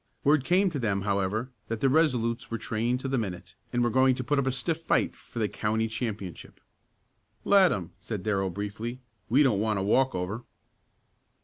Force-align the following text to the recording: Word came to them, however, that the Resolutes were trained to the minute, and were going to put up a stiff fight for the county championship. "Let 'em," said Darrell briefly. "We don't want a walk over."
Word 0.23 0.43
came 0.43 0.71
to 0.71 0.79
them, 0.79 1.01
however, 1.03 1.51
that 1.67 1.79
the 1.79 1.87
Resolutes 1.87 2.49
were 2.49 2.57
trained 2.57 2.99
to 3.01 3.07
the 3.07 3.19
minute, 3.19 3.53
and 3.71 3.83
were 3.83 3.91
going 3.91 4.15
to 4.15 4.23
put 4.23 4.39
up 4.39 4.47
a 4.47 4.51
stiff 4.51 4.81
fight 4.81 5.15
for 5.15 5.37
the 5.37 5.47
county 5.47 5.87
championship. 5.87 6.59
"Let 7.45 7.71
'em," 7.71 7.91
said 7.99 8.23
Darrell 8.23 8.49
briefly. 8.49 8.99
"We 9.29 9.43
don't 9.43 9.59
want 9.59 9.77
a 9.77 9.83
walk 9.83 10.15
over." 10.15 10.43